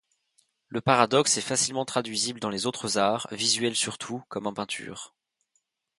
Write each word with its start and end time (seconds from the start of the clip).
Le 0.67 0.81
paradoxe 0.81 1.37
est 1.37 1.41
facilement 1.41 1.85
traduisible 1.85 2.39
dans 2.39 2.49
les 2.49 2.65
autres 2.65 2.97
Arts, 2.97 3.27
visuels 3.29 3.75
surtout, 3.75 4.23
comme 4.29 4.47
en 4.47 4.53
peinture. 4.55 5.13